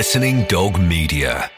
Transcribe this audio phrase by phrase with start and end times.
[0.00, 1.50] Listening Dog Media.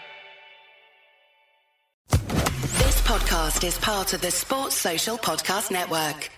[2.10, 6.28] This podcast is part of the Sports Social Podcast Network.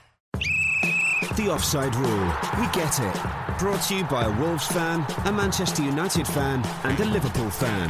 [1.37, 2.27] The Offside Rule.
[2.61, 3.59] We get it.
[3.59, 7.89] Brought to you by a Wolves fan, a Manchester United fan, and a Liverpool fan.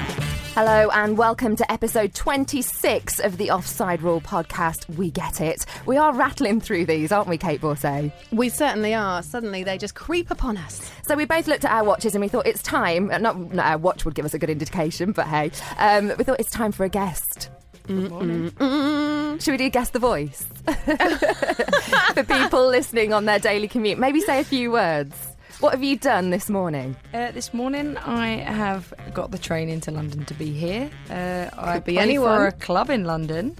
[0.54, 4.88] Hello and welcome to episode 26 of the Offside Rule podcast.
[4.96, 5.66] We get it.
[5.84, 8.12] We are rattling through these, aren't we, Kait Borsay?
[8.32, 9.22] We certainly are.
[9.22, 10.90] Suddenly they just creep upon us.
[11.06, 13.10] So we both looked at our watches and we thought it's time.
[13.10, 16.24] uh, Not, not our watch would give us a good indication, but hey, um, we
[16.24, 17.50] thought it's time for a guest.
[17.86, 20.46] Should we do guess the voice
[22.14, 23.98] for people listening on their daily commute?
[23.98, 25.14] Maybe say a few words.
[25.60, 26.96] What have you done this morning?
[27.12, 30.90] Uh, this morning, I have got the train into London to be here.
[31.10, 33.56] Uh, I Could be for a club in London.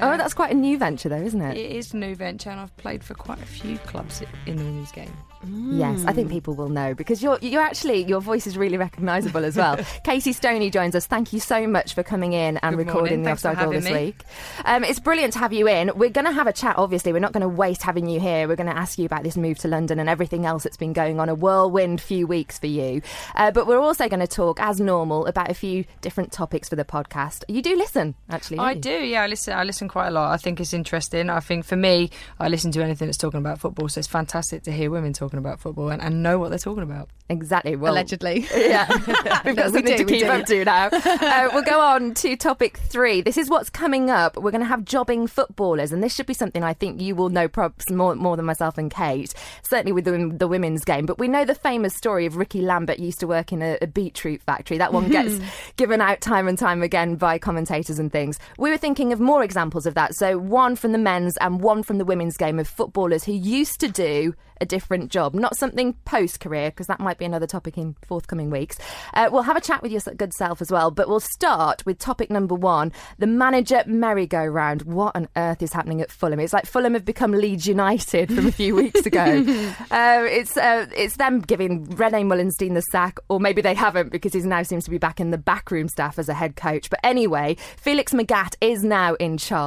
[0.00, 1.56] Oh, that's quite a new venture, though, isn't it?
[1.56, 4.64] It is a new venture, and I've played for quite a few clubs in the
[4.64, 5.12] women's game.
[5.44, 9.44] Yes, I think people will know because you're you're actually your voice is really recognisable
[9.44, 9.76] as well.
[10.04, 11.06] Casey Stoney joins us.
[11.06, 13.22] Thank you so much for coming in and Good recording morning.
[13.22, 13.92] the Thanks offside goal this me.
[13.92, 14.22] week.
[14.64, 15.90] Um, it's brilliant to have you in.
[15.96, 16.76] We're going to have a chat.
[16.78, 18.46] Obviously, we're not going to waste having you here.
[18.46, 20.92] We're going to ask you about this move to London and everything else that's been
[20.92, 21.28] going on.
[21.28, 23.02] A whirlwind few weeks for you,
[23.34, 26.76] uh, but we're also going to talk as normal about a few different topics for
[26.76, 27.42] the podcast.
[27.48, 28.58] You do listen, actually.
[28.58, 28.80] I you?
[28.80, 29.22] do, yeah.
[29.22, 29.54] I listen.
[29.54, 30.32] I listen quite a lot.
[30.32, 31.30] I think it's interesting.
[31.30, 33.88] I think for me, I listen to anything that's talking about football.
[33.88, 36.82] So it's fantastic to hear women talking about football and, and know what they're talking
[36.82, 37.08] about.
[37.28, 37.76] Exactly.
[37.76, 38.46] Well, Allegedly.
[38.54, 38.86] Yeah,
[39.44, 40.30] we've No, got we something do, to we keep do.
[40.30, 40.90] up to now.
[41.32, 43.20] Uh, we'll go on to topic three.
[43.22, 44.36] This is what's coming up.
[44.36, 47.28] We're going to have jobbing footballers, and this should be something I think you will
[47.30, 51.06] know perhaps more, more than myself and Kait, certainly with the, the women's game.
[51.06, 53.86] But we know the famous story of Ricky Lambert used to work in a, a
[53.86, 54.78] beetroot factory.
[54.78, 55.38] That one gets
[55.76, 58.38] given out time and time again by commentators and things.
[58.58, 60.14] We were thinking of more examples of that.
[60.14, 63.80] So one from the men's and one from the women's game of footballers who used
[63.80, 67.76] to do a different job, not something post career, because that might be another topic
[67.76, 68.78] in forthcoming weeks.
[69.12, 71.98] Uh, we'll have a chat with your good self as well, but we'll start with
[71.98, 74.82] topic number one the manager merry-go-round.
[74.82, 76.38] What on earth is happening at Fulham?
[76.38, 79.44] It's like Fulham have become Leeds United from a few weeks ago.
[79.90, 84.32] uh, it's uh, it's them giving René Meulensteen the sack, or maybe they haven't because
[84.32, 86.88] he now seems to be back in the backroom staff as a head coach.
[86.88, 89.61] But anyway, Felix Magath is now in charge.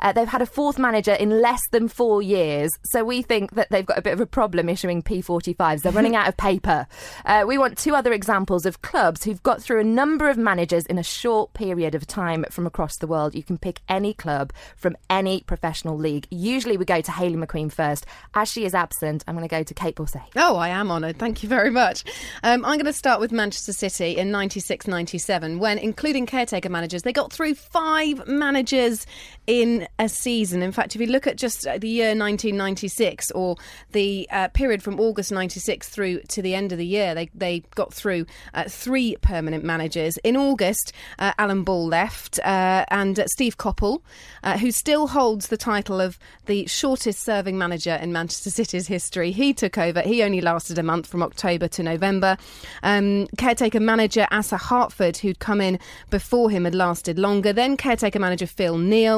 [0.00, 3.70] Uh, they've had a fourth manager in less than four years, so we think that
[3.70, 5.82] they've got a bit of a problem issuing P45s.
[5.82, 6.86] They're running out of paper.
[7.24, 10.86] Uh, we want two other examples of clubs who've got through a number of managers
[10.86, 13.34] in a short period of time from across the world.
[13.34, 16.26] You can pick any club from any professional league.
[16.30, 18.06] Usually we go to Hayley McQueen first.
[18.34, 20.22] As she is absent, I'm going to go to Kait Borsay.
[20.36, 21.18] Oh, I am honoured.
[21.18, 22.04] Thank you very much.
[22.42, 27.02] Um, I'm going to start with Manchester City in 96 97, when, including caretaker managers,
[27.02, 29.06] they got through five managers
[29.46, 30.62] in a season.
[30.62, 33.56] In fact, if you look at just uh, the year 1996 or
[33.92, 37.60] the uh, period from August 96 through to the end of the year, they, they
[37.74, 40.16] got through uh, three permanent managers.
[40.18, 44.02] In August, uh, Alan Ball left, uh, and Steve Coppell,
[44.42, 49.32] uh, who still holds the title of the shortest serving manager in Manchester City's history,
[49.32, 50.02] he took over.
[50.02, 52.36] He only lasted a month from October to November.
[52.82, 55.78] Um, caretaker manager Asa Hartford, who'd come in
[56.10, 57.52] before him, had lasted longer.
[57.52, 59.11] Then caretaker manager Phil Neal.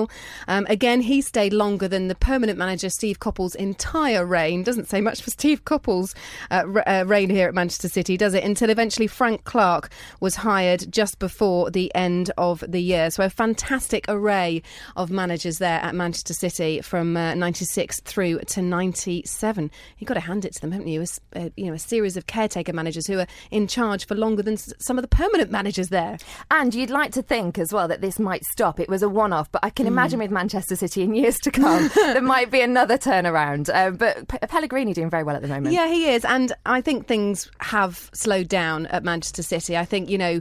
[0.48, 4.62] Um, again, he stayed longer than the permanent manager Steve Coppell's entire reign.
[4.62, 6.14] Doesn't say much for Steve Coppell's
[6.50, 8.44] uh, re- uh, reign here at Manchester City, does it?
[8.44, 9.90] Until eventually Frank Clark
[10.20, 13.10] was hired just before the end of the year.
[13.10, 14.62] So a fantastic array
[14.96, 19.70] of managers there at Manchester City from uh, 96 through to 97.
[19.98, 21.02] You've got to hand it to them, haven't you?
[21.02, 24.42] A, uh, you know, a series of caretaker managers who are in charge for longer
[24.42, 26.18] than some of the permanent managers there.
[26.50, 28.80] And you'd like to think as well that this might stop.
[28.80, 31.50] It was a one off, but I can imagine with Manchester City in years to
[31.50, 33.68] come, there might be another turnaround.
[33.72, 35.74] Uh, but P- Pellegrini doing very well at the moment.
[35.74, 36.24] Yeah, he is.
[36.24, 39.76] And I think things have slowed down at Manchester City.
[39.76, 40.40] I think, you know,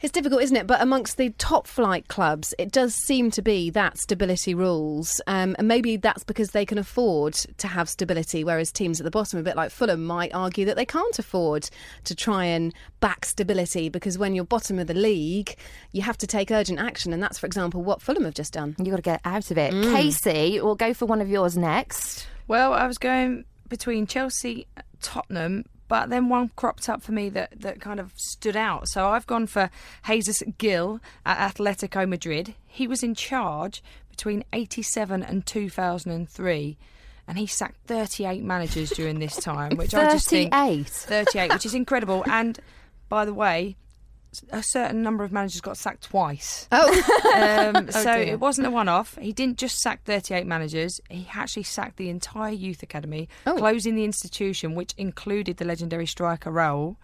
[0.00, 0.66] it's difficult, isn't it?
[0.66, 5.20] But amongst the top flight clubs, it does seem to be that stability rules.
[5.26, 9.10] Um, and maybe that's because they can afford to have stability, whereas teams at the
[9.10, 11.68] bottom, a bit like Fulham, might argue that they can't afford
[12.04, 15.56] to try and back stability because when you're bottom of the league,
[15.92, 17.12] you have to take urgent action.
[17.12, 18.74] And that's, for example, what Fulham have just done.
[18.78, 19.72] You've got to get out of it.
[19.72, 22.26] Casey, we'll go for one of yours next.
[22.48, 24.66] Well, I was going between Chelsea,
[25.00, 28.88] Tottenham, but then one cropped up for me that, that kind of stood out.
[28.88, 29.70] So I've gone for
[30.04, 32.54] Jesús Gil at Atletico Madrid.
[32.64, 36.78] He was in charge between 87 and 2003.
[37.26, 40.86] And he sacked 38 managers during this time, which I just think 38.
[40.88, 42.22] 38, which is incredible.
[42.30, 42.60] And
[43.08, 43.74] by the way,
[44.50, 46.68] a certain number of managers got sacked twice.
[46.72, 48.34] Oh, Um, so dear.
[48.34, 49.16] it wasn't a one off.
[49.20, 53.56] He didn't just sack 38 managers, he actually sacked the entire youth academy, Oh.
[53.56, 56.96] closing the institution, which included the legendary striker Raul.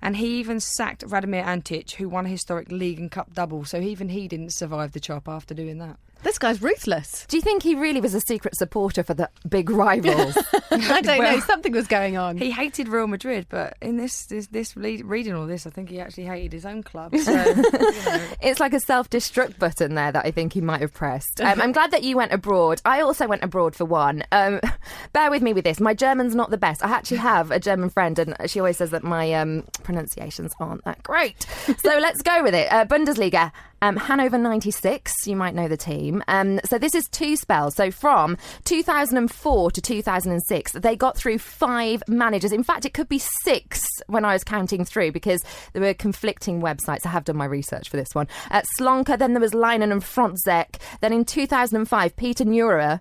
[0.00, 3.64] and he even sacked Radomir Antic, who won a historic league and cup double.
[3.64, 5.96] So even he didn't survive the chop after doing that.
[6.22, 7.26] This guy's ruthless.
[7.28, 10.36] Do you think he really was a secret supporter for the big rivals?
[10.70, 11.40] I don't know.
[11.40, 12.36] Something was going on.
[12.36, 15.90] He hated Real Madrid, but in this this, this lead, reading all this, I think
[15.90, 17.16] he actually hated his own club.
[17.16, 18.26] So you know.
[18.42, 21.40] it's like a self-destruct button there that I think he might have pressed.
[21.40, 22.80] Um, I'm glad that you went abroad.
[22.84, 24.24] I also went abroad for one.
[24.32, 24.60] Um,
[25.12, 25.78] bear with me with this.
[25.80, 26.84] My German's not the best.
[26.84, 30.84] I actually have a German friend, and she always says that my um, pronunciations aren't
[30.84, 31.46] that great.
[31.78, 32.70] So let's go with it.
[32.72, 33.52] Uh, Bundesliga.
[33.80, 36.22] Um, Hannover 96, you might know the team.
[36.28, 37.74] Um, so this is two spells.
[37.76, 42.52] So from 2004 to 2006, they got through five managers.
[42.52, 45.42] In fact, it could be six when I was counting through because
[45.72, 47.06] there were conflicting websites.
[47.06, 48.28] I have done my research for this one.
[48.50, 50.80] At Slonka, then there was Lienen and Frontzek.
[51.00, 53.00] Then in 2005, Peter Neururer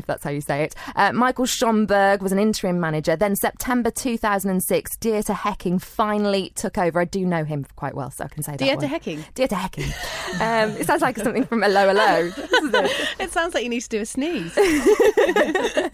[0.00, 0.74] if that's how you say it.
[0.96, 3.16] Uh, Michael Schjønberg was an interim manager.
[3.16, 7.00] Then September 2006, Dieter Hecking finally took over.
[7.00, 8.60] I do know him quite well, so I can say that.
[8.60, 8.88] Dieter.
[8.88, 9.24] Hecking?
[9.34, 9.92] Dieter Hecking.
[10.40, 12.30] Um, it sounds like something from a Hello.
[12.50, 13.08] doesn't it?
[13.18, 14.56] It sounds like you need to do a sneeze.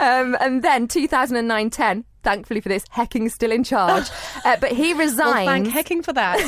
[0.00, 2.04] Um, and then 2009 10.
[2.22, 4.08] Thankfully for this, Hecking's still in charge.
[4.44, 5.48] Uh, but he well, resigned.
[5.48, 6.38] thank Hecking for that.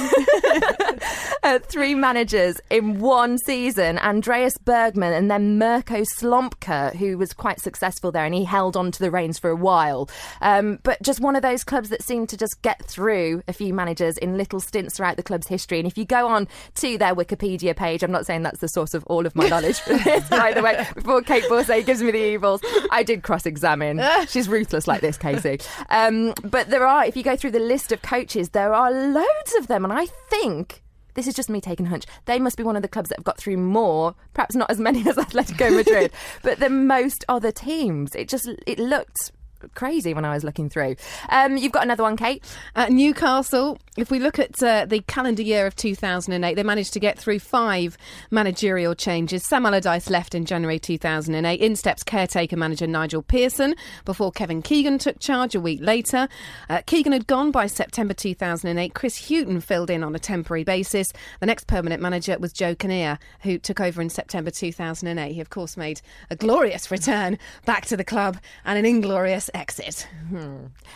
[1.42, 7.60] uh, three managers in one season Andreas Bergmann and then Mirko Slomka, who was quite
[7.60, 10.08] successful there and he held on to the reins for a while.
[10.40, 13.74] Um, but just one of those clubs that seemed to just get through a few
[13.74, 15.78] managers in little stints throughout the club's history.
[15.78, 18.94] And if you go on to their Wikipedia page, I'm not saying that's the source
[18.94, 22.10] of all of my knowledge for this, by the way, before Kait Borsay gives me
[22.10, 24.00] the evils, I did cross examine.
[24.28, 25.59] She's ruthless like this, Casey.
[25.88, 29.54] Um, but there are, if you go through the list of coaches, there are loads
[29.58, 29.84] of them.
[29.84, 30.82] And I think
[31.14, 32.06] this is just me taking a hunch.
[32.26, 34.78] They must be one of the clubs that have got through more, perhaps not as
[34.78, 36.12] many as Atletico Madrid,
[36.42, 38.14] but the most other teams.
[38.14, 39.32] It just it looked
[39.74, 40.96] crazy when I was looking through.
[41.28, 42.42] Um, you've got another one, Kait.
[42.76, 47.00] At Newcastle, if we look at uh, the calendar year of 2008, they managed to
[47.00, 47.98] get through five
[48.30, 49.44] managerial changes.
[49.46, 51.60] Sam Allardyce left in January 2008.
[51.60, 53.74] In steps caretaker manager Nigel Pearson
[54.04, 56.28] before Kevin Keegan took charge a week later.
[56.68, 58.94] Uh, Keegan had gone by September 2008.
[58.94, 61.12] Chris Hughton filled in on a temporary basis.
[61.40, 65.32] The next permanent manager was Joe Kinnear, who took over in September 2008.
[65.32, 70.06] He, of course, made a glorious return back to the club and an inglorious exit.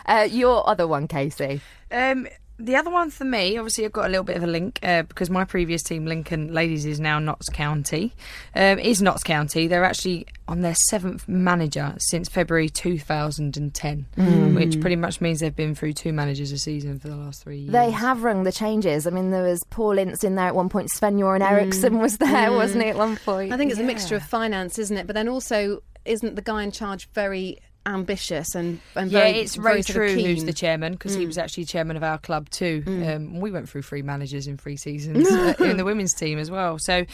[0.06, 1.60] Uh, your other one, Casey.
[1.90, 4.78] Um, the other one for me, obviously, I've got a little bit of a link
[4.82, 8.12] uh, because my previous team, Lincoln Ladies, is now Notts County.
[8.54, 9.66] Um, is Notts County?
[9.66, 14.06] They're actually on their seventh manager since February 2010,
[14.54, 17.58] which pretty much means they've been through two managers a season for the last three
[17.58, 17.72] years.
[17.72, 19.08] They have rung the changes.
[19.08, 20.90] I mean, there was Paul Ince in there at one point.
[20.90, 23.52] Sven Göran Eriksson was there, wasn't he, at one point?
[23.52, 25.08] I think it's a mixture of finance, isn't it?
[25.08, 29.56] But then also, isn't the guy in charge very ambitious and, and Yeah, very, it's
[29.56, 32.18] very Ray sort of Trew who's the chairman because he was actually chairman of our
[32.18, 32.82] club too.
[32.86, 36.50] Um, we went through three managers in three seasons uh, in the women's team as
[36.50, 36.78] well.
[36.78, 37.04] So,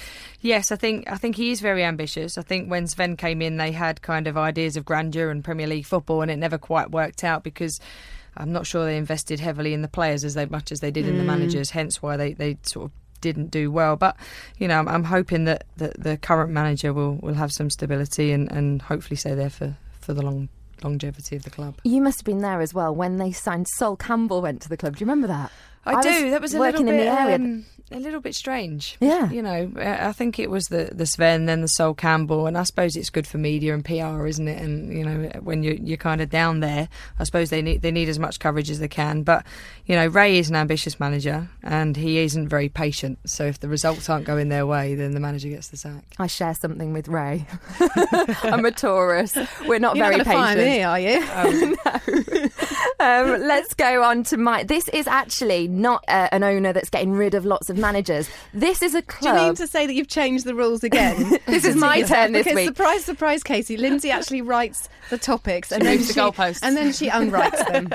[0.40, 2.38] yes, I think I think he is very ambitious.
[2.38, 5.66] I think when Sven came in, they had kind of ideas of grandeur and Premier
[5.66, 7.80] League football, and it never quite worked out because.
[8.36, 11.08] I'm not sure they invested heavily in the players as they, much as they did
[11.08, 13.96] in the managers, hence why they, they sort of didn't do well.
[13.96, 14.16] But
[14.56, 18.30] you know, I'm, I'm hoping that, that the current manager will, will have some stability
[18.30, 20.48] and, and hopefully stay there for, for the long
[20.84, 21.80] longevity of the club.
[21.84, 24.76] You must have been there as well when they signed Sol Campbell went to the
[24.76, 24.96] club.
[24.96, 25.52] Do you remember that?
[25.84, 26.08] I, I do.
[26.08, 27.34] was that was a working little in the area.
[27.36, 28.96] um, a little bit strange.
[29.00, 29.30] Yeah.
[29.30, 32.56] you know, uh, I think it was the the Sven, then the Sol Campbell, and
[32.56, 34.62] I suppose it's good for media and PR, isn't it?
[34.62, 37.90] And you know, when you you're kind of down there, I suppose they need they
[37.90, 39.22] need as much coverage as they can.
[39.22, 39.44] But
[39.86, 43.18] you know, Ray is an ambitious manager, and he isn't very patient.
[43.26, 46.04] So if the results aren't going their way, then the manager gets the sack.
[46.18, 47.46] I share something with Ray.
[48.42, 49.36] I'm a Taurus.
[49.66, 50.44] We're not You're very not patient.
[50.44, 52.50] fire me, are you?
[53.00, 54.62] um, let's go on to my.
[54.62, 58.28] This is actually not uh, an owner that's getting rid of lots of managers.
[58.54, 59.34] This is a club.
[59.36, 61.38] Do you mean to say that you've changed the rules again?
[61.46, 62.66] This is my turn this because week.
[62.68, 63.76] surprise, surprise, Casey.
[63.76, 66.60] Lynsey actually writes the topics and She then moves the she goalposts.
[66.62, 67.88] and then she unwrites them.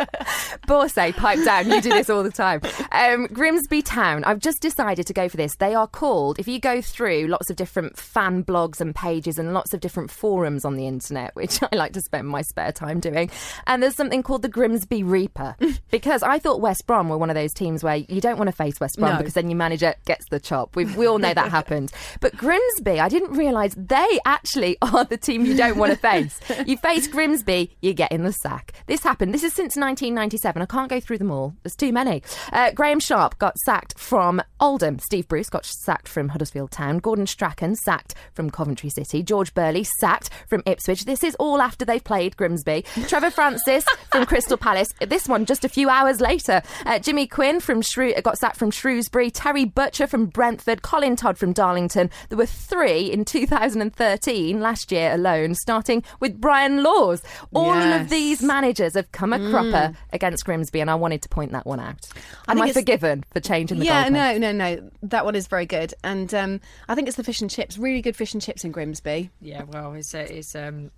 [0.68, 1.70] Borsay, pipe down.
[1.70, 2.62] You do this all the time.
[2.92, 4.24] Um, Grimsby Town.
[4.24, 5.56] I've just decided to go for this.
[5.56, 9.54] They are called, if you go through lots of different fan blogs and pages and
[9.54, 13.00] lots of different forums on the internet, which I like to spend my spare time
[13.00, 13.30] doing,
[13.68, 15.56] and there's something called the Grimsby Reaper.
[15.92, 18.56] because I thought West Brom were one of those teams where you don't want to
[18.56, 19.18] face West Brom No.
[19.18, 20.76] because then you manage manager gets the chop.
[20.76, 21.92] We, we all know that happened.
[22.22, 26.40] But Grimsby, I didn't realise they actually are the team you don't want to face.
[26.66, 28.74] You face Grimsby, you get in the sack.
[28.88, 29.34] This happened.
[29.34, 30.62] This is since 1997.
[30.62, 31.54] I can't go through them all.
[31.64, 32.24] There's too many.
[32.52, 35.00] Uh, Graeme Sharp got sacked from Oldham.
[35.00, 37.00] Steve Bruce got sacked from Huddersfield Town.
[37.00, 39.24] Gordon Strachan sacked from Coventry City.
[39.24, 41.06] George Burley sacked from Ipswich.
[41.06, 42.86] This is all after they've played Grimsby.
[43.08, 44.90] Trevor Francis from Crystal Palace.
[45.02, 46.62] This one just a few hours later.
[46.86, 49.32] Uh, Jimmy Quinn from Shrew- got sacked from Shrewsbury.
[49.32, 50.82] Terry Butcher from Brentford.
[50.82, 52.10] Colin Todd from Darlington.
[52.28, 57.22] There were three in 2013, last year alone, starting with Brian Laws.
[57.54, 58.02] All Yes.
[58.02, 61.66] of these managers have come a cropper against Grimsby, and I wanted to point that
[61.66, 62.06] one out.
[62.48, 64.12] I Am think I, forgiven for changing the yeah, goalpost?
[64.12, 64.90] no, no, no.
[65.04, 66.60] That one is very good, and um,
[66.90, 67.78] I think it's the fish and chips.
[67.78, 69.30] Really good fish and chips in Grimsby.
[69.40, 70.90] Yeah, well, it's uh, it's um,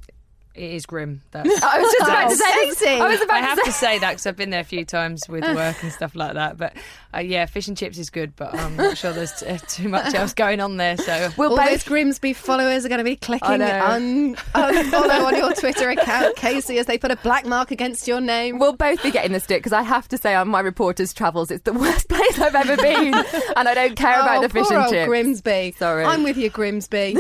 [0.58, 1.22] it is grim.
[1.32, 3.66] That I was just about to say I was about I to have say.
[3.66, 6.34] to say that because I've been there a few times with work and stuff like
[6.34, 6.58] that.
[6.58, 6.74] But
[7.14, 10.14] uh, yeah, fish and chips is good, but I'm not sure there's t- too much
[10.14, 10.98] else going on there.
[10.98, 15.36] So We'll All both those Grimsby followers are going to be clicking un- unfollow on
[15.36, 18.60] your Twitter account, Casey, as they put a black mark against your name.
[18.60, 21.52] We'll both be getting the stick because I have to say on my reporter's travels,
[21.52, 24.68] it's the worst place I've ever been, and I don't care about oh, the fish
[24.68, 25.08] poor and old chips.
[25.08, 25.76] Grimsby.
[25.78, 26.04] Sorry.
[26.04, 27.16] I'm with you, Grimsby.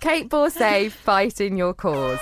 [0.00, 2.18] Kait Borsay fighting your cause.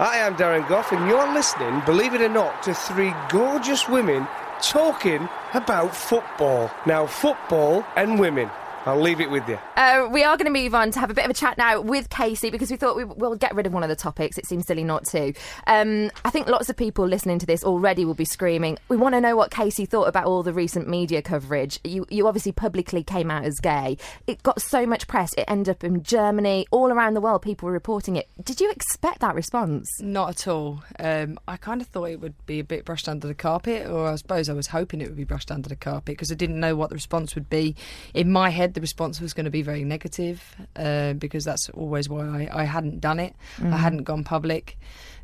[0.00, 4.26] Hi, I'm Darren Goff, and you're listening, believe it or not, to three gorgeous women
[4.62, 6.70] talking about football.
[6.86, 8.50] Now, football and women.
[8.88, 9.58] I'll leave it with you.
[9.76, 11.80] Uh, we are going to move on to have a bit of a chat now
[11.80, 14.38] with Casey because we thought we will get rid of one of the topics.
[14.38, 15.32] It seems silly not to.
[15.66, 19.14] Um, I think lots of people listening to this already will be screaming, "We want
[19.14, 23.04] to know what Casey thought about all the recent media coverage." You, you obviously publicly
[23.04, 23.98] came out as gay.
[24.26, 25.32] It got so much press.
[25.34, 27.42] It ended up in Germany, all around the world.
[27.42, 28.28] People were reporting it.
[28.42, 29.86] Did you expect that response?
[30.00, 30.82] not at all.
[30.98, 34.08] Um, I kind of thought it would be a bit brushed under the carpet, or
[34.08, 36.58] I suppose I was hoping it would be brushed under the carpet because I didn't
[36.58, 37.76] know what the response would be.
[38.14, 42.08] In my head, the response was going to be very negative uh, because that's always
[42.08, 43.34] why I, I hadn't done it.
[43.60, 44.78] I hadn't gone public.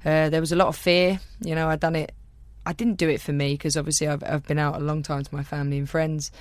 [0.05, 1.21] Uh, there was a lot of fear.
[1.41, 2.11] You know, I'd done it.
[2.67, 5.23] I didn't do it for me because obviously I've, I've been out a long time
[5.23, 6.33] to my family and friends.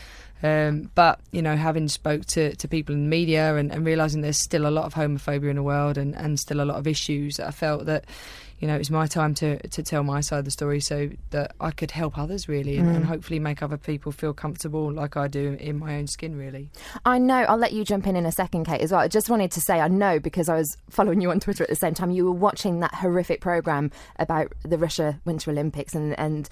[0.44, 4.22] Um, but you know, having spoke to, to people in the media and, and realizing
[4.22, 6.86] there's still a lot of homophobia in the world and, and still a lot of
[6.86, 8.06] issues, I felt that
[8.60, 11.10] you know it was my time to, to tell my side of the story so
[11.32, 15.18] that I could help others really and, and hopefully make other people feel comfortable like
[15.18, 16.70] I do in my own skin really.
[17.06, 17.40] I know.
[17.44, 19.02] I'll let you jump in in a second, Kait, as well.
[19.02, 21.70] I just wanted to say I know because I was following you on Twitter at
[21.70, 22.12] the same time.
[22.12, 26.50] You were watching that horrific program about the Russia Winter Olympics and and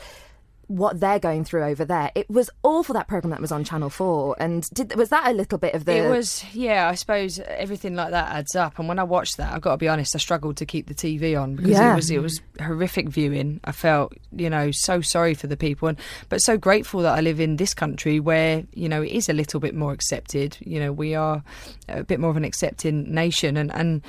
[0.77, 2.11] what they're going through over there.
[2.15, 4.35] It was awful that program that was on Channel Four.
[4.39, 5.97] And did was that a little bit of the?
[5.97, 6.87] It was, yeah.
[6.89, 8.79] I suppose everything like that adds up.
[8.79, 10.93] And when I watched that, I've got to be honest, I struggled to keep the
[10.93, 11.93] TV on because Yeah.
[11.93, 13.59] it was it was horrific viewing.
[13.65, 15.99] I felt, you know, so sorry for the people, and
[16.29, 19.33] but so grateful that I live in this country where you know it is a
[19.33, 20.57] little bit more accepted.
[20.61, 21.43] You know, we are
[21.89, 24.01] a bit more of an accepting nation, and and.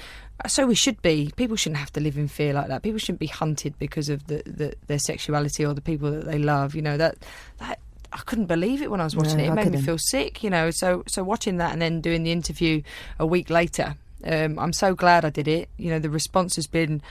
[0.48, 1.32] So we should be.
[1.36, 2.82] People shouldn't have to live in fear like that.
[2.82, 6.38] People shouldn't be hunted because of the, the, their sexuality or the people that they
[6.38, 6.74] love.
[6.74, 7.16] You know that
[7.58, 7.78] that
[8.12, 9.46] I couldn't believe it when I was watching No, it.
[9.46, 9.84] It I made me couldn't.
[9.86, 10.70] feel sick, you know.
[10.70, 12.82] So so watching that and then doing the interview
[13.18, 13.94] a week later,
[14.24, 15.68] um, I'm so glad I did it.
[15.76, 17.02] You know, the response has been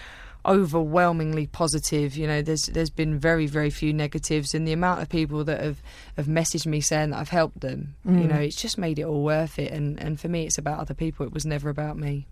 [0.46, 2.16] overwhelmingly positive.
[2.18, 5.62] You know, there's there's been very very few negatives, and the amount of people that
[5.62, 5.82] have
[6.18, 9.24] have messaged me saying that I've helped them, you know, it's just made it all
[9.24, 9.72] worth it.
[9.72, 11.26] And and for me, it's about other people.
[11.26, 12.28] It was never about me.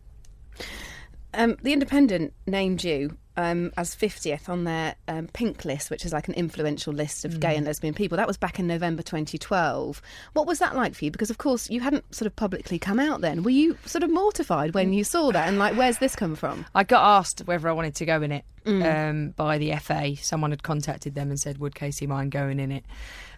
[1.34, 6.12] Um, the Independent named you um, as 50th on their um, pink list, which is
[6.12, 8.18] like an influential list of gay and lesbian people.
[8.18, 10.02] That was back in November 2012.
[10.34, 11.12] What was that like for you?
[11.12, 13.44] Because, of course, you hadn't sort of publicly come out then.
[13.44, 15.48] Were you sort of mortified when you saw that?
[15.48, 16.66] And, like, where's this come from?
[16.76, 20.16] I got asked whether I wanted to go in it um, by the FA.
[20.18, 22.86] Someone had contacted them and said, "Would Casey mind going in it?"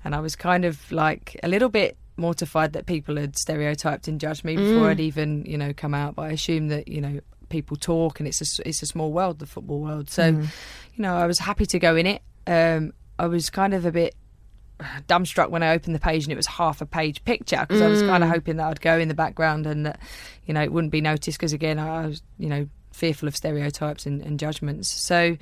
[0.04, 4.20] And I was kind of like a little bit mortified that people had stereotyped and
[4.20, 6.16] judged me before I'd even, you know, come out.
[6.16, 7.20] But I assume that you know
[7.52, 10.10] people talk and it's a, it's a small world, the football world.
[10.10, 10.28] So,
[10.96, 12.22] you know, I was happy to go in it.
[12.48, 14.16] Um, I was kind of a bit
[15.08, 17.88] dumbstruck when I opened the page and it was half a page picture because I
[17.88, 20.00] was kind of hoping that I'd go in the background and that
[20.46, 24.06] you know it wouldn't be noticed because again I was you know fearful of stereotypes
[24.06, 24.92] and, and judgments.
[24.92, 25.38] So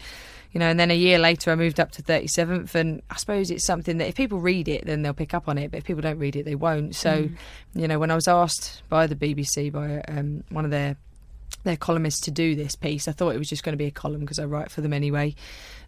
[0.51, 3.49] you know and then a year later I moved up to 37th and I suppose
[3.51, 5.83] it's something that if people read it then they'll pick up on it but if
[5.85, 6.95] people don't read it they won't.
[6.95, 7.29] So
[7.73, 10.97] you know when I was asked by the BBC by um, one of their
[11.63, 13.07] their columnist to do this piece.
[13.07, 14.93] I thought it was just going to be a column because I write for them
[14.93, 15.35] anyway.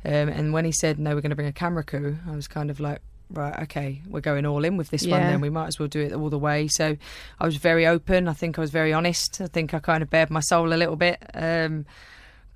[0.04, 2.48] Um, and when he said, no, we're going to bring a camera crew, I was
[2.48, 5.42] kind of like, right, okay, we're going all in with this one then.
[5.42, 6.68] We might as well do it all the way.
[6.68, 6.98] So
[7.40, 8.28] I was very open.
[8.28, 9.40] I think I was very honest.
[9.40, 11.22] I think I kind of bared my soul a little bit.
[11.34, 11.86] Um,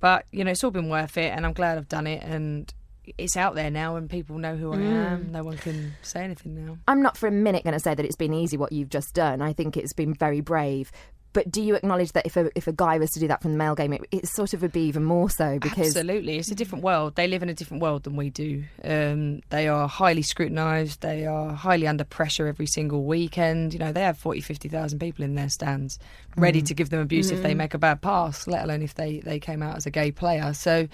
[0.00, 2.22] but, you know, it's all been worth it and I'm glad I've done it.
[2.22, 2.72] And,
[3.18, 5.30] it's out there now, and people know who I am.
[5.30, 6.78] No one can say anything now.
[6.88, 9.14] I'm not for a minute going to say that it's been easy what you've just
[9.14, 9.40] done.
[9.40, 10.90] I think it's been very brave.
[11.36, 13.52] But do you acknowledge that if a, if a guy was to do that from
[13.52, 16.50] the male game, it, it sort of would be even more so because Absolutely, it's
[16.50, 17.14] a different world.
[17.14, 18.64] They live in a different world than we do.
[18.82, 21.02] Um, they are highly scrutinised.
[21.02, 23.74] They are highly under pressure every single weekend.
[23.74, 25.98] You know, they have 40, 50,000 people in their stands
[26.38, 29.20] ready to give them abuse if they make a bad pass, let alone if they,
[29.20, 30.54] they came out as a gay player.
[30.54, 30.88] So,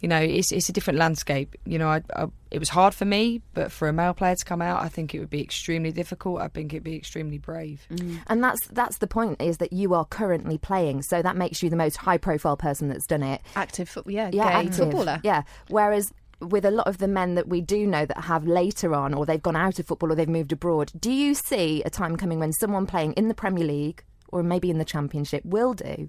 [0.00, 1.54] you know, it's it's a different landscape.
[1.64, 4.44] You know, I, I, it was hard for me, but for a male player to
[4.44, 6.40] come out, I think it would be extremely difficult.
[6.40, 7.86] I think it'd be extremely brave.
[7.90, 8.18] Mm-hmm.
[8.28, 11.68] And that's that's the point is that you are currently playing, so that makes you
[11.68, 13.42] the most high profile person that's done it.
[13.56, 14.76] Active, foot, yeah, Yeah, gay active.
[14.76, 15.20] footballer.
[15.24, 15.42] Yeah.
[15.68, 19.14] Whereas with a lot of the men that we do know that have later on,
[19.14, 22.16] or they've gone out of football, or they've moved abroad, do you see a time
[22.16, 26.08] coming when someone playing in the Premier League or maybe in the Championship will do?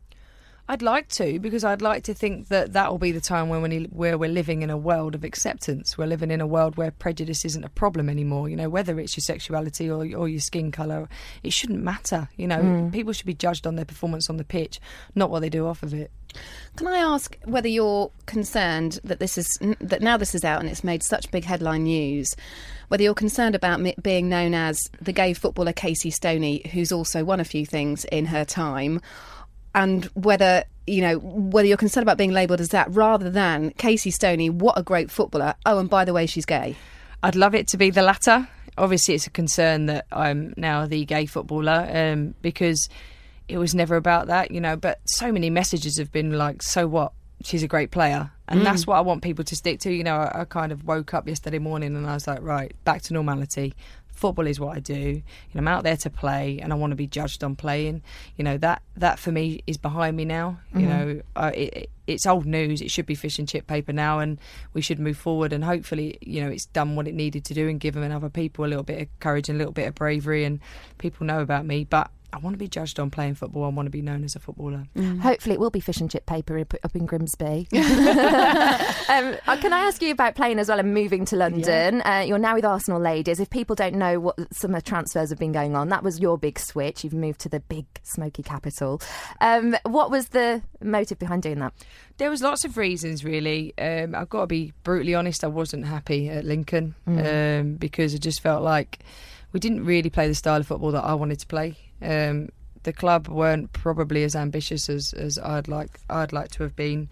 [0.68, 3.62] I'd like to because I'd like to think that that will be the time when
[3.62, 5.96] we, where we're living in a world of acceptance.
[5.96, 8.50] We're living in a world where prejudice isn't a problem anymore.
[8.50, 11.08] You know, whether it's your sexuality or, or your skin colour,
[11.44, 12.30] it shouldn't matter.
[12.36, 12.92] You know, mm.
[12.92, 14.80] people should be judged on their performance on the pitch,
[15.14, 16.10] not what they do off of it.
[16.76, 20.70] Can I ask whether you're concerned that this is that now this is out and
[20.70, 22.36] it's made such big headline news?
[22.88, 27.24] Whether you're concerned about me being known as the gay footballer Casey Stoney, who's also
[27.24, 29.02] won a few things in her time,
[29.76, 34.10] and whether you know whether you're concerned about being labelled as that rather than Casey
[34.10, 35.54] Stoney, what a great footballer.
[35.66, 36.76] Oh, and by the way, she's gay.
[37.22, 38.48] I'd love it to be the latter.
[38.78, 42.90] Obviously, it's a concern that I'm now the gay footballer um, because
[43.48, 44.76] it was never about that, you know.
[44.76, 47.12] But so many messages have been like, "So what?
[47.44, 49.92] She's a great player," and that's what I want people to stick to.
[49.92, 52.74] You know, I, I kind of woke up yesterday morning and I was like, "Right,
[52.86, 53.74] back to normality."
[54.16, 54.94] Football is what I do.
[54.94, 58.02] You know, I'm out there to play, and I want to be judged on playing.
[58.38, 60.60] You know that that for me is behind me now.
[60.74, 62.82] You know, uh, it, it, it's old news.
[62.82, 64.40] It should be fish and chip paper now, and
[64.74, 65.52] we should move forward.
[65.54, 68.66] And hopefully, you know, it's done what it needed to do and given other people
[68.66, 70.60] a little bit of courage and a little bit of bravery, and
[70.98, 71.84] people know about me.
[71.84, 73.64] But I want to be judged on playing football.
[73.64, 74.84] I want to be known as a footballer.
[75.22, 77.70] Hopefully, it will be fish and chip paper up- up in Grimsby.
[77.74, 82.02] um, uh, can I ask you about playing as well and moving to London?
[82.02, 83.40] Uh, you're now with Arsenal ladies.
[83.40, 86.20] If people don't know what some of the transfers have been going on, that was
[86.20, 87.06] your big switch.
[87.06, 89.02] You've moved to the big smoky capital.
[89.40, 91.74] Um, what was the motive behind doing that?
[92.18, 93.74] There was lots of reasons, really.
[93.78, 95.44] Um, I've got to be brutally honest.
[95.44, 99.00] I wasn't happy at Lincoln um, because I just felt like
[99.56, 101.78] we didn't really play the style of football that I wanted to play.
[102.02, 102.50] Um,
[102.84, 107.08] the club weren't probably as ambitious as, as I'd like I'd like to have been.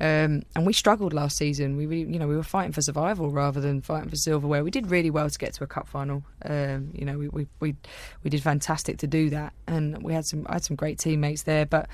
[0.00, 1.76] Um, and we struggled last season.
[1.76, 4.64] We really, you know, we were fighting for survival rather than fighting for silverware.
[4.64, 6.24] We did really well to get to a cup final.
[6.46, 7.76] Um, you know, we, we we
[8.24, 11.42] we did fantastic to do that, and we had some I had some great teammates
[11.42, 11.66] there.
[11.66, 11.90] But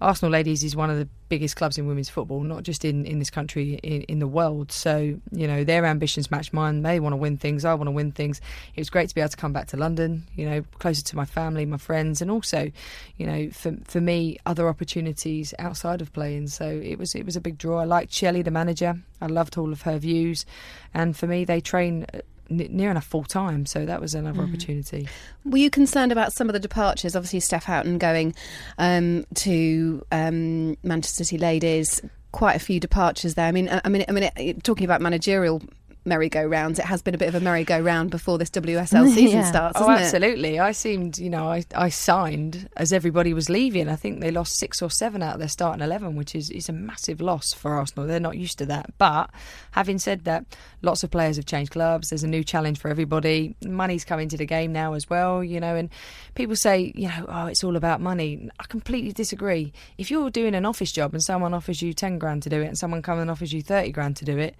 [0.00, 3.18] Arsenal Ladies is one of the biggest clubs in women's football, not just in, in
[3.18, 4.70] this country, in, in the world.
[4.70, 6.82] So, you know, their ambitions match mine.
[6.82, 7.64] They want to win things.
[7.64, 8.40] I want to win things.
[8.74, 11.16] It was great to be able to come back to London, you know, closer to
[11.16, 12.70] my family, my friends, and also,
[13.16, 16.48] you know, for, for me, other opportunities outside of playing.
[16.48, 17.80] So it was, it was a big draw.
[17.80, 19.00] I liked Shelley, the manager.
[19.22, 20.44] I loved all of her views.
[20.92, 22.06] And for me, they train
[22.48, 23.66] near enough full time.
[23.66, 25.08] So that was another opportunity.
[25.44, 27.16] Were you concerned about some of the departures?
[27.16, 28.34] Obviously, Steph Houghton going
[28.78, 32.02] um, to um, Manchester City Ladies.
[32.32, 33.46] Quite a few departures there.
[33.46, 35.62] I mean, I I mean, I mean, talking about managerial
[36.06, 39.44] merry-go-rounds, it has been a bit of a merry-go-round before this WSL season Yeah.
[39.50, 40.04] starts, Oh, hasn't it?
[40.26, 40.58] absolutely.
[40.60, 43.88] I seemed, you know, I, I signed as everybody was leaving.
[43.88, 46.68] I think they lost six or seven out of their starting 11, which is, is
[46.68, 48.06] a massive loss for Arsenal.
[48.06, 48.90] They're not used to that.
[48.98, 49.30] But
[49.72, 50.44] having said that,
[50.82, 52.10] lots of players have changed clubs.
[52.10, 53.56] There's a new challenge for everybody.
[53.64, 55.90] Money's coming to the game now as well, you know, and
[56.34, 58.48] people say, you know, oh, it's all about money.
[58.60, 59.72] I completely disagree.
[59.98, 62.66] If you're doing an office job and someone offers you 10 grand to do it
[62.66, 64.54] and someone comes and offers you 30 grand to do it,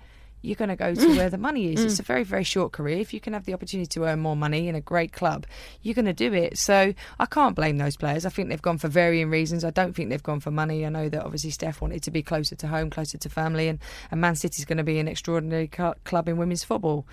[0.46, 1.16] you're going to go to mm.
[1.16, 1.84] where the money is.
[1.84, 2.00] It's mm.
[2.00, 2.98] a very, very short career.
[2.98, 5.46] If you can have the opportunity to earn more money in a great club,
[5.82, 6.56] you're going to do it.
[6.58, 8.24] So I can't blame those players.
[8.24, 9.64] I think they've gone for varying reasons.
[9.64, 10.86] I don't think they've gone for money.
[10.86, 13.78] I know that obviously Steph wanted to be closer to home, closer to family, and,
[14.10, 17.06] and Man City's going to be an extraordinary club in women's football.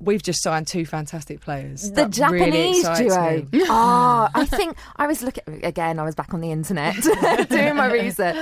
[0.00, 1.88] We've just signed two fantastic players.
[1.90, 3.46] The That Japanese excites duo.
[3.52, 3.64] me.
[3.68, 5.98] oh, I think I was looking again.
[5.98, 6.94] I was back on the internet
[7.48, 8.36] doing my research.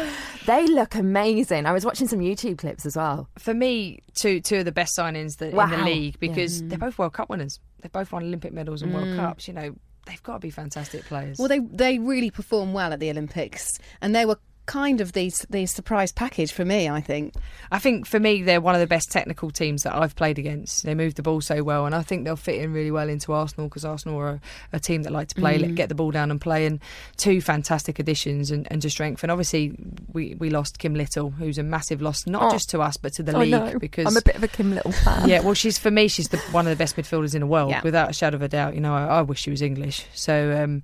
[0.47, 1.65] They look amazing.
[1.65, 3.29] I was watching some YouTube clips as well.
[3.39, 6.69] for me, two two of the best signings that, in the league because Mm.
[6.69, 7.59] they're both World Cup winners.
[7.81, 9.49] They've both won Olympic medals and World Cups.
[9.49, 9.75] You know,
[10.07, 11.39] they've got to be fantastic players.
[11.39, 15.33] Well, they they really perform well at the Olympics, and they were kind of the
[15.49, 16.89] the surprise package for me.
[16.89, 17.35] I think.
[17.71, 20.85] I think for me, they're one of the best technical teams that I've played against.
[20.85, 23.33] They move the ball so well, and I think they'll fit in really well into
[23.33, 24.41] Arsenal because Arsenal are a,
[24.75, 25.75] a team that like to play, Mm.
[25.75, 26.67] get the ball down and play.
[26.67, 26.81] And
[27.17, 29.31] two fantastic additions and, and to strengthen.
[29.31, 29.75] Obviously,
[30.13, 32.51] we, we lost Kim Little, who's a massive loss, not Oh.
[32.51, 33.79] just to us but to the I league know.
[33.79, 35.29] because I'm a bit of a Kim Little fan.
[35.29, 37.71] yeah, well, she's for me, she's the, one of the best midfielders in the world,
[37.71, 37.81] Yeah.
[37.83, 38.75] without a shadow of a doubt.
[38.75, 40.07] You know, I, I wish she was English.
[40.15, 40.83] So, um,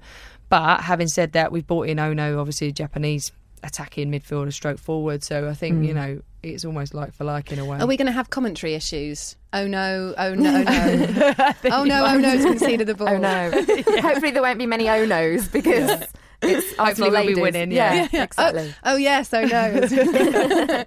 [0.49, 3.33] but having said that, we've brought in Ono, obviously a Japanese
[3.63, 5.23] attacking midfielder, stroke forward.
[5.23, 7.79] So I think you know it's almost like for like in a way.
[7.79, 9.37] Are we going to have commentary issues?
[9.53, 10.15] Oh no!
[10.17, 10.65] Oh no!
[10.67, 11.35] Oh no!
[11.71, 12.07] oh no!
[12.07, 12.43] Oh no!
[12.43, 13.09] Conceded the ball.
[13.13, 13.51] Oh no.
[14.01, 16.07] Hopefully there won't be many oh no's because
[16.41, 18.09] it's Hopefully we'll be winning, yeah.
[18.13, 18.75] exactly.
[18.85, 19.33] Oh yes!
[19.33, 20.85] Oh no!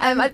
[0.00, 0.32] Um, I,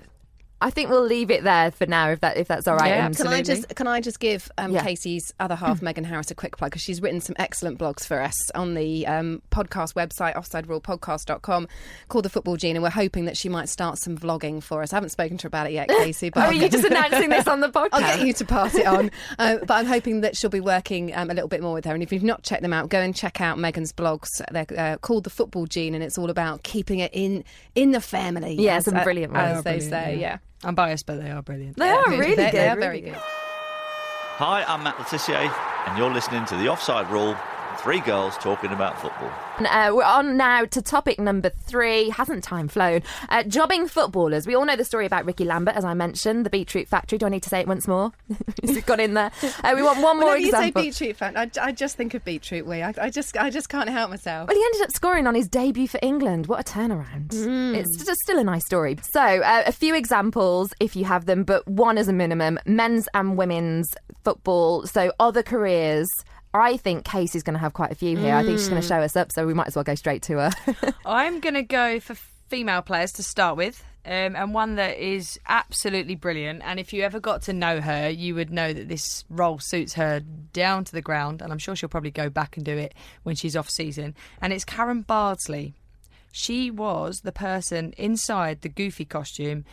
[0.59, 2.87] I think we'll leave it there for now, if that if that's all right.
[2.89, 4.83] Yeah, Can I just can I just give um, Yeah.
[4.83, 8.19] Casey's other half, Megan Harris, a quick plug because she's written some excellent blogs for
[8.21, 11.67] us on the um, podcast website, offsiderulepodcast.com,
[12.07, 14.93] called The Football Gene, and we're hoping that she might start some vlogging for us.
[14.93, 17.47] I haven't spoken to her about it yet, Casey, But oh, you just announcing this
[17.47, 17.89] on the podcast?
[17.93, 19.11] I'll get you to pass it on.
[19.37, 21.93] Uh, but I'm hoping that she'll be working um, a little bit more with her.
[21.93, 24.41] And if you've not checked them out, go and check out Megan's blogs.
[24.51, 27.43] They're uh, called The Football Gene, and it's all about keeping it in
[27.75, 28.55] in the family.
[28.55, 29.63] Yeah, as- some uh, brilliant as ones.
[29.63, 30.19] they Brilliant, say.
[30.19, 31.77] Yeah, I'm biased, but they are brilliant.
[31.77, 32.59] They are really They're- good.
[32.59, 33.21] They are really very good.
[34.39, 35.51] Hi, I'm Matt Le Tissier,
[35.87, 37.35] and you're listening to The Offside Rule
[37.77, 39.31] Three Girls Talking About Football.
[39.59, 42.09] Uh, we're on now to topic number three.
[42.09, 43.01] Hasn't time flown?
[43.29, 44.45] Uh, jobbing footballers.
[44.45, 47.17] We all know the story about Ricky Lambert, as I mentioned, the Beetroot Factory.
[47.17, 48.11] Do I need to say it once more?
[48.63, 49.31] Has it got in there?
[49.63, 50.81] Uh, we want one more Whenever you say example.
[50.81, 52.65] beetroot fan, I, I just think of beetroot.
[52.65, 54.47] We, I, I just, I just can't help myself.
[54.49, 56.47] Well, he ended up scoring on his debut for England.
[56.47, 57.29] What a turnaround.
[57.29, 57.75] Mm.
[57.75, 58.97] It's just still a nice story.
[59.11, 63.07] So, uh, a few examples if you have them, but one as a minimum men's
[63.13, 64.85] and women's football.
[64.87, 66.09] So, other careers.
[66.53, 68.35] I think Casey's going to have quite a few here.
[68.35, 68.85] I think she's going Mm.
[68.85, 70.51] to show us up, so we might as well go straight to her.
[71.05, 72.15] I'm going to go for
[72.47, 73.83] female players to start with.
[74.05, 76.61] Um, and one that is absolutely brilliant.
[76.63, 79.95] And if you ever got to know her, you would know that this role suits
[79.95, 80.21] her
[80.53, 81.41] down to the ground.
[81.41, 84.15] And I'm sure she'll probably go back and do it when she's off season.
[84.41, 85.73] And it's Karen Bardsley.
[86.31, 89.65] She was the person inside the Goofy costume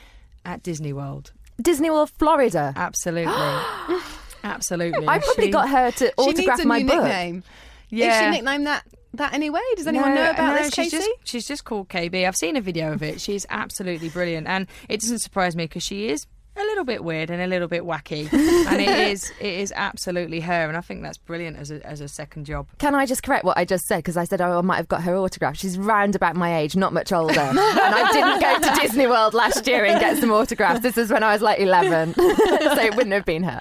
[0.44, 1.30] at Disney World.
[1.62, 2.72] Disney World, Florida.
[2.76, 3.32] Absolutely.
[4.44, 5.08] Absolutely.
[5.08, 7.02] I probably She- got her to autograph my book.
[7.02, 7.42] nickname.
[7.88, 8.10] Yeah.
[8.10, 9.60] Is she nicknamed that that anyway?
[9.76, 10.96] Does anyone know about no, this, she's Casey?
[10.98, 12.26] Just, she's just called KB.
[12.26, 13.20] I've seen a video of it.
[13.20, 16.26] She's absolutely brilliant, and it doesn't surprise me because she is
[16.74, 18.32] little bit weird and a little bit wacky,
[18.68, 22.00] and it is it is absolutely her, and I think that's brilliant as a as
[22.00, 22.66] a second job.
[22.78, 23.98] Can I just correct what I just said?
[23.98, 25.56] Because I said, oh, I might have got her autograph.
[25.56, 27.40] She's round about my age, not much older.
[27.40, 30.80] and I didn't go to Disney World last year and get some autographs.
[30.80, 32.14] This is when I was like 11.
[32.16, 33.60] so it wouldn't have been her.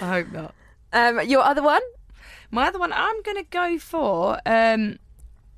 [0.00, 0.54] I hope not.
[0.92, 1.82] Um, your other one?
[2.50, 4.98] My other one, I'm going to go for um,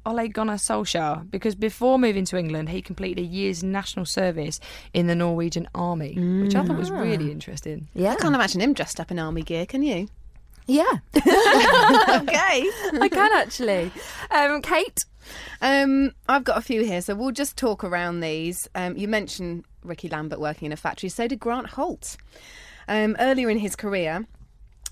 [0.07, 4.61] Ole Gunnar Solskjaer because before moving to England, he completed a year's national service
[4.95, 7.89] in the Norwegian army, which I thought was really interesting.
[7.95, 8.13] Yeah.
[8.13, 10.09] I can't imagine him dressed up in army gear, can you?
[10.67, 10.85] Yeah.
[11.17, 11.23] okay.
[11.27, 13.91] I can actually.
[14.31, 14.97] Um, Kait?
[15.61, 18.69] Um, I've got a few here, so we'll just talk around these.
[18.75, 22.17] Um, you mentioned Ricky Lambert working in a factory, so did Grant Holt.
[22.89, 24.27] Um, earlier in his career,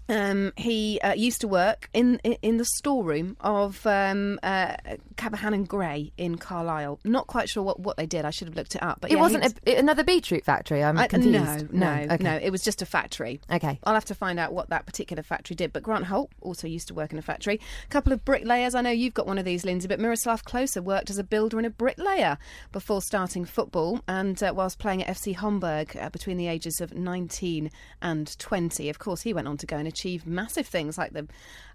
[0.09, 4.77] um, he uh, used to work in, in the storeroom of um, uh,
[5.17, 7.01] Cavaghan and Gray in Carlisle.
[7.05, 8.25] Not quite sure what, what they did.
[8.25, 9.01] I should have looked it up.
[9.01, 10.83] But It yeah, wasn't he a, another beetroot factory.
[10.83, 11.73] I'm I- confused.
[11.73, 12.25] no, no, okay.
[12.25, 12.37] no.
[12.37, 13.41] It was just a factory.
[13.51, 13.79] Okay.
[13.85, 15.73] I'll have to find out what that particular factory did.
[15.73, 17.61] But Grant Holt also used to work in a factory.
[17.85, 18.75] A couple of bricklayers.
[18.75, 21.59] I know you've got one of these, Lynsey, but Miroslav Klose worked as a builder
[21.59, 22.39] and a bricklayer
[22.73, 26.95] before starting football and uh, whilst playing at FC Homburg uh, between the ages of
[26.95, 27.71] 19
[28.03, 28.89] and 20.
[28.89, 31.27] Of course, he went on to go and achieve massive things like the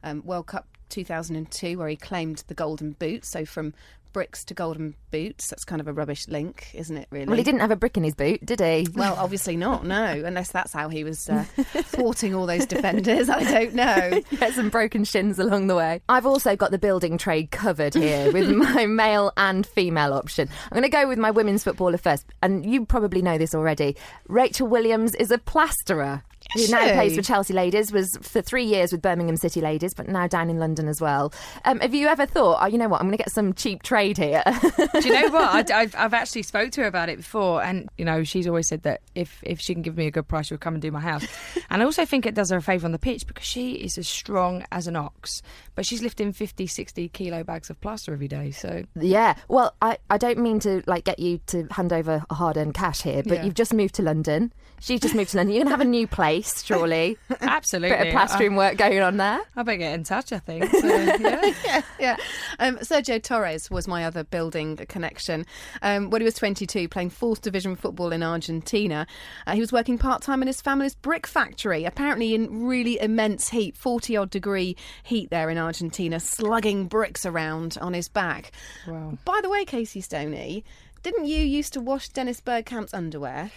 [0.03, 3.25] um, World Cup 2002, where he claimed the golden boot.
[3.25, 3.73] So from
[4.13, 7.25] bricks to golden boots, that's kind of a rubbish link, isn't it, really?
[7.25, 8.87] Well, he didn't have a brick in his boot, did he?
[8.93, 13.27] Well, obviously not, no, unless that's how he was uh, thwarting all those defenders.
[13.27, 14.21] I don't know.
[14.37, 16.01] Get some broken shins along the way.
[16.07, 20.47] I've also got the building trade covered here with my male and female option.
[20.71, 23.97] I'm going to go with my women's footballer first, and you probably know this already.
[24.27, 26.23] Rachel Williams is a plasterer.
[26.53, 30.07] Who now plays for Chelsea Ladies, was for three years with Birmingham City Ladies, but
[30.07, 31.33] now down in London as well.
[31.65, 33.83] Um, have you ever thought, oh, you know what, I'm going to get some cheap
[33.83, 34.43] trade here?
[34.93, 35.71] Do you know what?
[35.71, 38.67] I, have I've actually spoke to her about it before, and you know she's always
[38.67, 40.91] said that if if she can give me a good price, she'll come and do
[40.91, 41.25] my house.
[41.69, 43.97] and I also think it does her a favour on the pitch because she is
[43.97, 45.41] as strong as an ox,
[45.75, 48.51] but she's lifting 50, 60 kilo bags of plaster every day.
[48.51, 49.35] So Yeah.
[49.47, 53.01] Well, I, I don't mean to like get you to hand over hard earned cash
[53.01, 53.45] here, but Yeah.
[53.45, 54.53] you've just moved to London.
[54.83, 55.55] She's just moved to London.
[55.55, 56.61] You're gonna have a new place.
[56.61, 57.17] surely.
[57.41, 57.95] Absolutely.
[57.95, 59.39] A bit of plastering work going on there.
[59.55, 60.69] I, I better get in touch, I think.
[60.71, 61.53] So, yeah.
[61.65, 62.17] yeah, yeah.
[62.59, 65.45] Um, Sergio Torres was my other building connection.
[65.81, 69.07] Um, when he was 22, playing fourth division football in Argentina,
[69.47, 73.47] uh, he was working part time in his family's brick factory, apparently in really immense
[73.47, 78.51] heat, 40 odd degree heat there in Argentina, slugging bricks around on his back.
[78.85, 79.17] Wow.
[79.23, 80.65] By the way, Casey Stoney,
[81.03, 83.49] didn't you used to wash Dennis Bergkamp's underwear?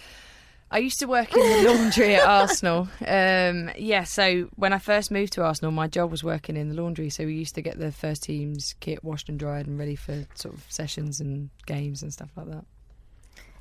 [0.69, 2.89] I used to work in the laundry at Arsenal.
[3.05, 6.75] Um, yeah, so when I first moved to Arsenal, my job was working in the
[6.75, 7.09] laundry.
[7.09, 10.25] So we used to get the first team's kit washed and dried and ready for
[10.35, 12.65] sort of sessions and games and stuff like that.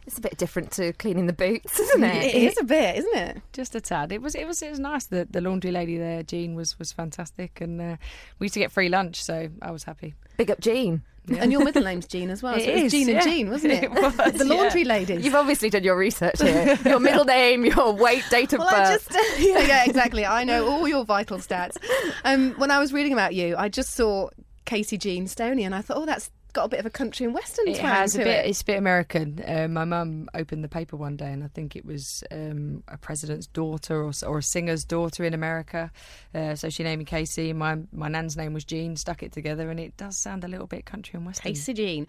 [0.04, 2.24] It's a bit different to cleaning the boots, isn't it?
[2.24, 3.42] It is a bit, isn't it?
[3.52, 4.12] Just a tad.
[4.12, 4.36] It was.
[4.36, 4.62] It was.
[4.62, 5.06] It was nice.
[5.06, 7.96] The the laundry lady there, Jean, was was fantastic, and uh,
[8.38, 10.14] we used to get free lunch, so I was happy.
[10.36, 11.02] Big up Jean.
[11.28, 12.54] And your middle name's Jean as well.
[12.54, 13.24] It so it was is, Jean and yeah.
[13.24, 13.84] Jean, wasn't it?
[13.84, 14.88] It was, the laundry yeah.
[14.88, 15.24] ladies.
[15.24, 16.78] You've obviously done your research here.
[16.84, 19.08] your middle name, your weight, date of Well, I birth.
[19.12, 20.24] just yeah, yeah, exactly.
[20.24, 21.76] I know all your vital stats.
[22.24, 24.28] Um, when I was reading about you, I just saw
[24.66, 27.34] Casey Jean Stoney, and I thought, oh, that's got a bit of a country and
[27.34, 28.26] western It has a bit.
[28.26, 28.46] it.
[28.46, 29.42] It's a bit American.
[29.46, 32.96] Uh, my mum opened the paper one day, and I think it was um, a
[32.98, 35.90] president's daughter or, or a singer's daughter in America.
[36.34, 37.52] Uh, so she named me Casey.
[37.52, 38.96] My my nan's name was Jean.
[38.96, 41.52] Stuck it together, and it does sound a little bit country and western.
[41.52, 42.06] Casey Jean.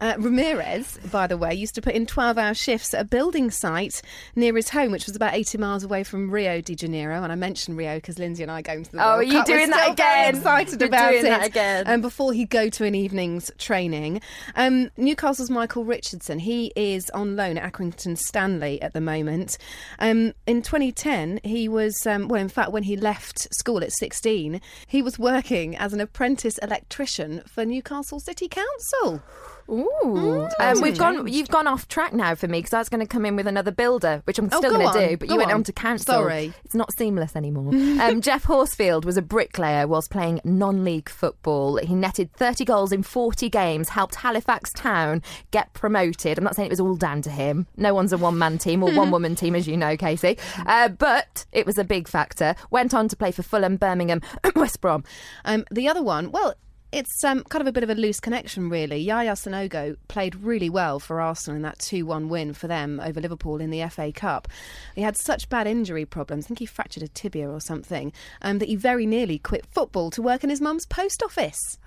[0.00, 3.50] Uh, Ramires, by the way, used to put in 12 hour shifts at a building
[3.50, 4.02] site
[4.34, 7.22] near his home, which was about 80 miles away from Rio de Janeiro.
[7.22, 9.22] And I mentioned Rio because Lynsey and I are going to the Oh, World are
[9.22, 9.48] you Cup.
[9.48, 10.36] We're doing that still very again?
[10.36, 11.28] excited You're about doing it.
[11.28, 11.84] that again.
[11.86, 13.50] And before he'd go to an evening's
[13.84, 14.20] training,
[14.56, 19.58] um, Newcastle's Michael Richardson, he is on loan at Accrington Stanley at the moment.
[19.98, 24.60] Um, in 2010, he was, um, well, in fact, when he left school at 16,
[24.86, 29.22] he was working as an apprentice electrician for Newcastle City Council.
[29.68, 31.26] Ooh, um, we've gone.
[31.26, 33.46] You've gone off track now for me because I was going to come in with
[33.46, 35.16] another builder, which I'm Oh, still go going to do.
[35.16, 35.56] But go you went on.
[35.58, 36.04] on to council.
[36.14, 36.52] Sorry.
[36.64, 37.72] it's not seamless anymore.
[38.02, 41.76] um, Geoff Horsfield was a bricklayer whilst playing non-league football.
[41.78, 46.36] He netted 30 goals in 40 games, helped Halifax Town get promoted.
[46.38, 47.66] I'm not saying it was all down to him.
[47.76, 50.38] No one's a one-man team or one-woman team, as you know, Casey.
[50.66, 52.54] Uh, but it was a big factor.
[52.70, 54.20] Went on to play for Fulham, Birmingham,
[54.56, 55.04] West Brom.
[55.44, 56.54] Um, the other one, well,
[56.94, 58.98] it's um, kind of a bit of a loose connection, really.
[58.98, 63.20] Yaya Sanogo played really well for Arsenal in that 2 1 win for them over
[63.20, 64.46] Liverpool in the FA Cup.
[64.94, 68.58] He had such bad injury problems, I think he fractured a tibia or something, um,
[68.58, 71.78] that he very nearly quit football to work in his mum's post office.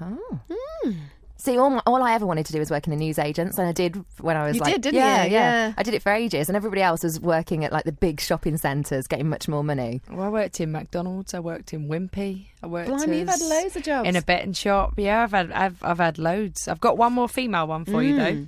[1.40, 3.68] See, all, my, all I ever wanted to do was work in a newsagents, and
[3.68, 5.32] I did when I was You like, did, didn't yeah, you?
[5.32, 5.74] yeah, Yeah.
[5.78, 8.58] I did it for ages, and everybody else was working at like the big shopping
[8.58, 10.02] centres, getting much more money.
[10.10, 11.34] Well, I worked in McDonald's.
[11.34, 12.48] I worked in Wimpy.
[12.64, 14.10] I worked Blimey, you've had loads of jobs.
[14.10, 14.94] in a betting shop.
[14.98, 16.68] Yeah, I've had I've I've had loads.
[16.68, 18.18] I've got one more female one for you Mm.
[18.18, 18.48] though.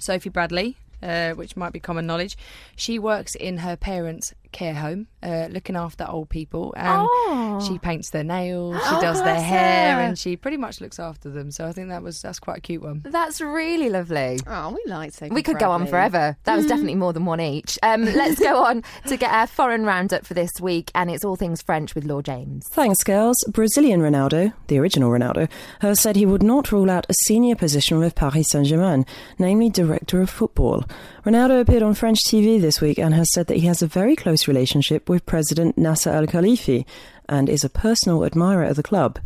[0.00, 2.38] Sophie Bradley, uh, which might be common knowledge.
[2.76, 7.64] She works in her parents' care home, uh, looking after old people, and Oh.
[7.66, 10.00] she paints their nails, she Oh, does their hair, her.
[10.00, 11.50] and she pretty much looks after them.
[11.50, 13.02] So I think that was that's quite a cute one.
[13.04, 14.40] That's really lovely.
[14.46, 16.36] Oh, we like Sophie We could go on forever.
[16.44, 17.78] That was definitely more than one each.
[17.82, 21.36] Um, let's go on to get our foreign roundup for this week, and it's all
[21.36, 22.64] things French with Laure James.
[22.70, 23.36] Thanks, girls.
[23.48, 25.48] Brazilian Ronaldo, the original Ronaldo,
[25.80, 29.04] has said he would not rule out a senior position with Paris Saint Germain,
[29.38, 30.84] namely director of football.
[31.24, 34.16] Ronaldo appeared on French TV this week and has said that he has a very
[34.16, 36.84] close relationship with President Nasser Al Khelaifi
[37.28, 39.18] and is a personal admirer of the club.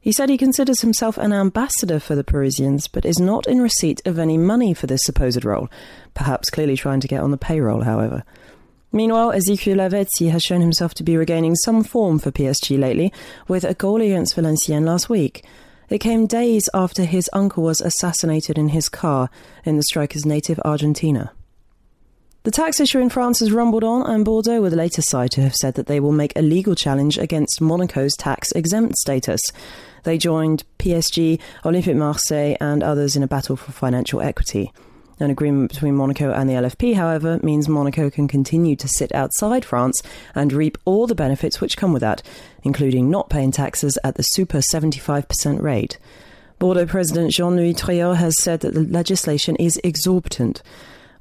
[0.00, 4.00] He said he considers himself an ambassador for the Parisians, but is not in receipt
[4.06, 5.68] of any money for this supposed role,
[6.14, 8.24] perhaps clearly trying to get on the payroll, however.
[8.92, 13.12] Meanwhile, Ezequiel Lavezzi has shown himself to be regaining some form for PSG lately,
[13.46, 15.44] with a goal against Valenciennes last week.
[15.90, 19.28] It came days after his uncle was assassinated in his car
[19.64, 21.32] in the striker's native Argentina.
[22.42, 25.42] The tax issue in France has rumbled on, and Bordeaux were the latest side to
[25.42, 29.42] have said that they will make a legal challenge against Monaco's tax exempt status.
[30.04, 34.72] They joined PSG, Olympique Marseille, and others in a battle for financial equity.
[35.18, 39.62] An agreement between Monaco and the LFP, however, means Monaco can continue to sit outside
[39.62, 40.00] France
[40.34, 42.22] and reap all the benefits which come with that,
[42.62, 45.98] including not paying taxes at the super 75% rate.
[46.58, 50.62] Bordeaux President Jean Louis Triaud has said that the legislation is exorbitant.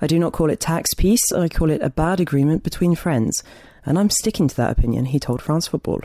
[0.01, 3.43] I do not call it tax peace, I call it a bad agreement between friends.
[3.85, 6.01] And I'm sticking to that opinion, he told France Football.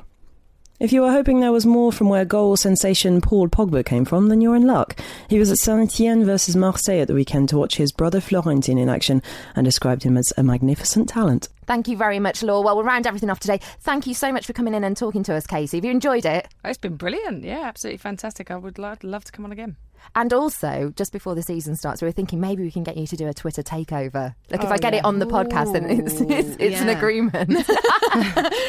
[0.80, 4.28] If you were hoping there was more from where goal sensation Paul Pogba came from,
[4.28, 4.98] then you're in luck.
[5.28, 8.76] He was at Saint Etienne versus Marseille at the weekend to watch his brother Florentin
[8.76, 9.22] in action
[9.54, 11.48] and described him as a magnificent talent.
[11.66, 12.64] Thank you very much, Laure.
[12.64, 13.60] Well, we'll round everything off today.
[13.82, 15.76] Thank you so much for coming in and talking to us, Casey.
[15.76, 16.48] Have you enjoyed it?
[16.64, 17.44] Oh, it's been brilliant.
[17.44, 18.50] Yeah, absolutely fantastic.
[18.50, 19.76] I would lo- love to come on again.
[20.14, 23.06] And also, just before the season starts, we were thinking maybe we can get you
[23.06, 24.34] to do a Twitter takeover.
[24.50, 27.50] Like, if I get it on the podcast, then it's, it's, it's an agreement.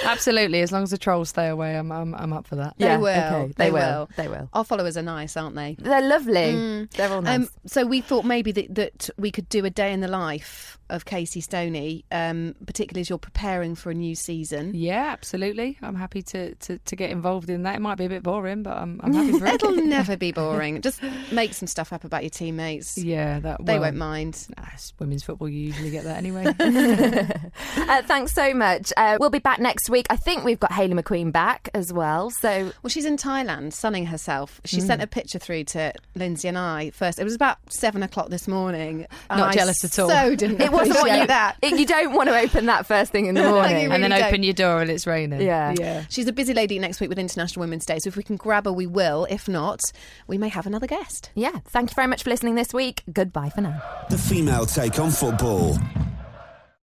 [0.05, 0.61] Absolutely.
[0.61, 2.75] As long as the trolls stay away, I'm I'm, I'm up for that.
[2.77, 3.07] They Yeah, will.
[3.09, 4.09] okay, They, they will, will.
[4.17, 4.49] they will.
[4.53, 5.75] Our followers are nice, aren't they?
[5.79, 6.85] They're lovely.
[6.95, 7.39] They're all nice.
[7.39, 10.77] Um, so we thought maybe that, that we could do a day in the life
[10.89, 14.71] of Casey Stoney, um, particularly as you're preparing for a new season.
[14.75, 15.77] Yeah, absolutely.
[15.81, 17.75] I'm happy to, to, to get involved in that.
[17.75, 19.55] It might be a bit boring, but I'm, I'm happy for it.
[19.55, 20.81] It'll never be boring.
[20.81, 22.97] Just make some stuff up about your teammates.
[22.97, 24.47] Yeah, that They well, won't mind.
[24.57, 24.63] Nah,
[24.99, 25.49] women's football.
[25.49, 26.45] You usually get that anyway.
[27.77, 28.91] Uh, thanks so much.
[28.97, 30.07] Uh, we'll be back next week.
[30.09, 32.31] I think we've got Hayley McQueen back as well.
[32.31, 34.59] So Well, she's in Thailand sunning herself.
[34.65, 37.19] She sent a picture through to Lynsey and I first.
[37.19, 39.05] It was about seven o'clock this morning.
[39.29, 40.09] and Not I jealous at all.
[40.09, 41.57] So didn't it wasn't what you that.
[41.61, 43.73] it- you don't want to open that first thing in the you morning.
[43.75, 44.23] really and then don't.
[44.23, 45.41] open your door and it's raining.
[45.41, 45.75] Yeah.
[45.77, 46.05] Yeah.
[46.09, 48.65] She's a busy lady next week with International Women's Day, so if we can grab
[48.65, 49.27] her, we will.
[49.29, 49.81] If not,
[50.27, 51.14] we may have another guest.
[51.35, 51.59] Yeah.
[51.65, 53.03] Thank you very much for listening this week.
[53.11, 53.81] Goodbye for now.
[54.09, 55.77] The female take on football.